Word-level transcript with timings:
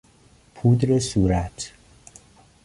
پودر 0.55 0.99
صورت 0.99 1.71